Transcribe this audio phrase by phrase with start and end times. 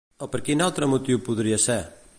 [0.25, 1.81] O per quin altre motiu podria ser?